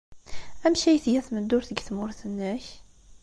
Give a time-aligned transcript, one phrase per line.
[0.65, 2.65] Amek ay tga tmeddurt deg tmurt-nnek?